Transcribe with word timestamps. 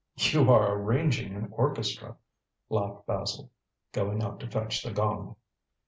"You 0.15 0.49
are 0.49 0.73
arranging 0.79 1.35
an 1.35 1.49
orchestra," 1.55 2.15
laughed 2.69 3.05
Basil, 3.05 3.51
going 3.91 4.23
out 4.23 4.39
to 4.39 4.47
fetch 4.49 4.81
the 4.81 4.89
gong. 4.89 5.35